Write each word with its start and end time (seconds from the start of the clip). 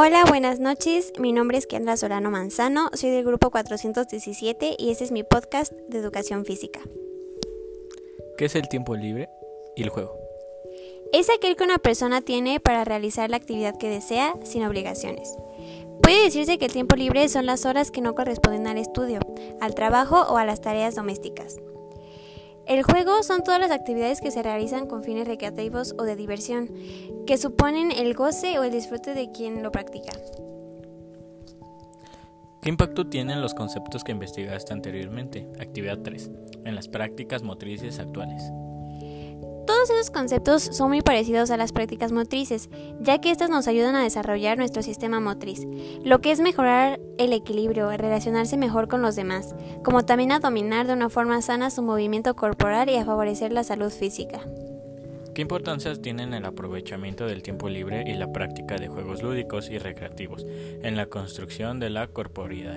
Hola, 0.00 0.24
buenas 0.28 0.60
noches. 0.60 1.12
Mi 1.18 1.32
nombre 1.32 1.58
es 1.58 1.66
Kendra 1.66 1.96
Solano 1.96 2.30
Manzano, 2.30 2.88
soy 2.92 3.10
del 3.10 3.24
grupo 3.24 3.50
417 3.50 4.76
y 4.78 4.90
este 4.90 5.02
es 5.02 5.10
mi 5.10 5.24
podcast 5.24 5.72
de 5.72 5.98
educación 5.98 6.44
física. 6.44 6.78
¿Qué 8.36 8.44
es 8.44 8.54
el 8.54 8.68
tiempo 8.68 8.94
libre 8.94 9.28
y 9.74 9.82
el 9.82 9.88
juego? 9.88 10.16
Es 11.12 11.28
aquel 11.36 11.56
que 11.56 11.64
una 11.64 11.78
persona 11.78 12.20
tiene 12.20 12.60
para 12.60 12.84
realizar 12.84 13.28
la 13.28 13.38
actividad 13.38 13.76
que 13.76 13.88
desea 13.88 14.36
sin 14.44 14.64
obligaciones. 14.64 15.34
Puede 16.00 16.22
decirse 16.22 16.58
que 16.58 16.66
el 16.66 16.72
tiempo 16.72 16.94
libre 16.94 17.28
son 17.28 17.46
las 17.46 17.66
horas 17.66 17.90
que 17.90 18.00
no 18.00 18.14
corresponden 18.14 18.68
al 18.68 18.78
estudio, 18.78 19.18
al 19.60 19.74
trabajo 19.74 20.20
o 20.28 20.36
a 20.36 20.44
las 20.44 20.60
tareas 20.60 20.94
domésticas. 20.94 21.56
El 22.68 22.82
juego 22.82 23.22
son 23.22 23.42
todas 23.42 23.58
las 23.58 23.70
actividades 23.70 24.20
que 24.20 24.30
se 24.30 24.42
realizan 24.42 24.86
con 24.86 25.02
fines 25.02 25.26
recreativos 25.26 25.94
o 25.98 26.02
de 26.02 26.16
diversión, 26.16 26.68
que 27.26 27.38
suponen 27.38 27.90
el 27.90 28.12
goce 28.12 28.58
o 28.58 28.62
el 28.62 28.70
disfrute 28.70 29.14
de 29.14 29.32
quien 29.32 29.62
lo 29.62 29.72
practica. 29.72 30.12
¿Qué 32.60 32.68
impacto 32.68 33.06
tienen 33.06 33.40
los 33.40 33.54
conceptos 33.54 34.04
que 34.04 34.12
investigaste 34.12 34.74
anteriormente? 34.74 35.48
Actividad 35.58 36.00
3. 36.00 36.30
En 36.66 36.74
las 36.74 36.88
prácticas 36.88 37.42
motrices 37.42 37.98
actuales. 38.00 38.42
Todos 39.88 40.00
esos 40.00 40.10
conceptos 40.10 40.62
son 40.64 40.90
muy 40.90 41.00
parecidos 41.00 41.50
a 41.50 41.56
las 41.56 41.72
prácticas 41.72 42.12
motrices, 42.12 42.68
ya 43.00 43.22
que 43.22 43.30
estas 43.30 43.48
nos 43.48 43.68
ayudan 43.68 43.94
a 43.94 44.02
desarrollar 44.02 44.58
nuestro 44.58 44.82
sistema 44.82 45.18
motriz, 45.18 45.66
lo 46.04 46.20
que 46.20 46.30
es 46.30 46.40
mejorar 46.40 47.00
el 47.16 47.32
equilibrio, 47.32 47.90
relacionarse 47.96 48.58
mejor 48.58 48.88
con 48.88 49.00
los 49.00 49.16
demás, 49.16 49.54
como 49.82 50.04
también 50.04 50.32
a 50.32 50.40
dominar 50.40 50.86
de 50.86 50.92
una 50.92 51.08
forma 51.08 51.40
sana 51.40 51.70
su 51.70 51.82
movimiento 51.82 52.36
corporal 52.36 52.90
y 52.90 52.96
a 52.96 53.06
favorecer 53.06 53.50
la 53.50 53.64
salud 53.64 53.88
física. 53.90 54.42
¿Qué 55.34 55.40
importancia 55.40 55.94
tienen 55.94 56.34
el 56.34 56.44
aprovechamiento 56.44 57.24
del 57.24 57.42
tiempo 57.42 57.70
libre 57.70 58.04
y 58.06 58.12
la 58.12 58.30
práctica 58.30 58.76
de 58.76 58.88
juegos 58.88 59.22
lúdicos 59.22 59.70
y 59.70 59.78
recreativos 59.78 60.44
en 60.82 60.96
la 60.96 61.06
construcción 61.06 61.80
de 61.80 61.88
la 61.88 62.08
corporidad? 62.08 62.76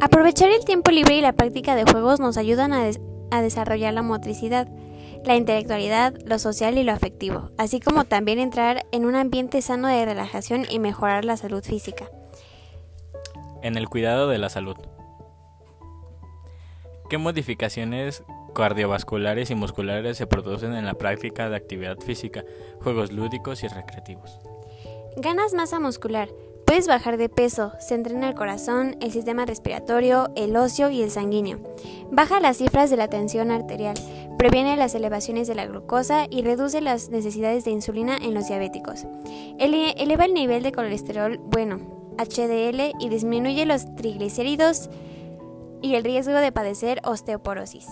Aprovechar 0.00 0.48
el 0.48 0.64
tiempo 0.64 0.92
libre 0.92 1.18
y 1.18 1.20
la 1.20 1.34
práctica 1.34 1.74
de 1.74 1.84
juegos 1.84 2.20
nos 2.20 2.38
ayudan 2.38 2.72
a, 2.72 2.88
a 3.30 3.42
desarrollar 3.42 3.92
la 3.92 4.00
motricidad, 4.00 4.66
la 5.24 5.36
intelectualidad, 5.36 6.14
lo 6.24 6.38
social 6.38 6.78
y 6.78 6.82
lo 6.82 6.92
afectivo, 6.92 7.50
así 7.58 7.80
como 7.80 8.04
también 8.04 8.38
entrar 8.38 8.86
en 8.92 9.04
un 9.04 9.14
ambiente 9.14 9.62
sano 9.62 9.88
de 9.88 10.04
relajación 10.04 10.66
y 10.68 10.78
mejorar 10.78 11.24
la 11.24 11.36
salud 11.36 11.62
física. 11.62 12.10
En 13.62 13.76
el 13.76 13.88
cuidado 13.88 14.28
de 14.28 14.38
la 14.38 14.48
salud. 14.48 14.76
¿Qué 17.10 17.18
modificaciones 17.18 18.22
cardiovasculares 18.54 19.50
y 19.50 19.54
musculares 19.54 20.16
se 20.16 20.26
producen 20.26 20.74
en 20.74 20.86
la 20.86 20.94
práctica 20.94 21.48
de 21.50 21.56
actividad 21.56 21.98
física, 21.98 22.44
juegos 22.80 23.12
lúdicos 23.12 23.62
y 23.62 23.68
recreativos? 23.68 24.38
Ganas 25.16 25.52
masa 25.54 25.80
muscular. 25.80 26.28
Puedes 26.66 26.86
bajar 26.86 27.16
de 27.16 27.28
peso, 27.28 27.72
se 27.80 27.96
entrena 27.96 28.28
el 28.28 28.36
corazón, 28.36 28.96
el 29.00 29.10
sistema 29.10 29.44
respiratorio, 29.44 30.30
el 30.36 30.54
óseo 30.54 30.88
y 30.88 31.02
el 31.02 31.10
sanguíneo. 31.10 31.58
Baja 32.12 32.38
las 32.38 32.58
cifras 32.58 32.90
de 32.90 32.96
la 32.96 33.08
tensión 33.08 33.50
arterial, 33.50 33.96
previene 34.40 34.74
las 34.78 34.94
elevaciones 34.94 35.48
de 35.48 35.54
la 35.54 35.66
glucosa 35.66 36.26
y 36.30 36.40
reduce 36.40 36.80
las 36.80 37.10
necesidades 37.10 37.66
de 37.66 37.72
insulina 37.72 38.16
en 38.16 38.32
los 38.32 38.48
diabéticos. 38.48 39.04
Eleva 39.58 40.24
el 40.24 40.32
nivel 40.32 40.62
de 40.62 40.72
colesterol 40.72 41.38
bueno, 41.44 41.78
HDL, 42.16 42.94
y 42.98 43.10
disminuye 43.10 43.66
los 43.66 43.94
triglicéridos 43.96 44.88
y 45.82 45.94
el 45.94 46.04
riesgo 46.04 46.32
de 46.32 46.52
padecer 46.52 47.02
osteoporosis. 47.04 47.86